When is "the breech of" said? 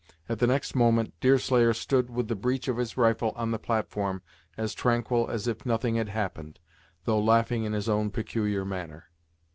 2.27-2.77